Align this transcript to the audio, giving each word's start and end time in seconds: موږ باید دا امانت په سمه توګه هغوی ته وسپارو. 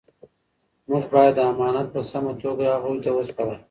موږ 0.89 1.03
باید 1.13 1.33
دا 1.37 1.43
امانت 1.51 1.87
په 1.93 2.01
سمه 2.11 2.33
توګه 2.43 2.65
هغوی 2.75 2.99
ته 3.03 3.09
وسپارو. 3.13 3.55